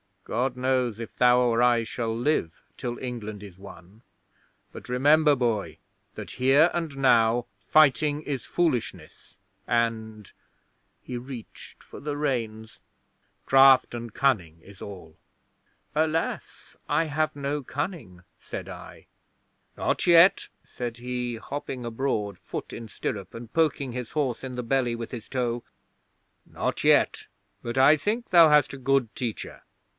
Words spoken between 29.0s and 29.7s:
teacher.